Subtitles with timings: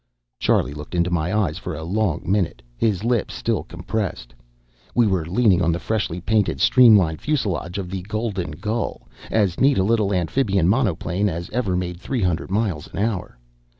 [0.39, 4.33] Charlie looked into my eyes for a long minute, his lips still compressed.
[4.95, 9.77] We were leaning on the freshly painted, streamline fuselage of the Golden Gull, as neat
[9.77, 13.37] a little amphibian monoplane as ever made three hundred miles an hour.